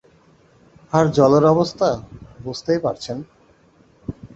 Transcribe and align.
আর 0.93 1.05
জলের 1.11 1.45
অবস্থা, 1.45 1.89
বুঝতেই 2.43 2.79
পারছেন? 2.79 3.17